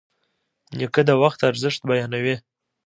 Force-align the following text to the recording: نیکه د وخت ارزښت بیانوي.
نیکه 0.77 1.01
د 1.09 1.11
وخت 1.21 1.39
ارزښت 1.49 1.81
بیانوي. 1.89 2.35